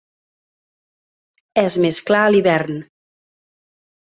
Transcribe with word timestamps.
És 1.63 1.77
més 1.85 2.01
clar 2.09 2.23
a 2.31 2.33
l'hivern. 2.33 2.81